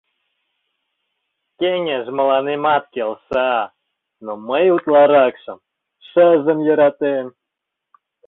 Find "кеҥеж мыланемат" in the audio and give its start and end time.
1.59-2.83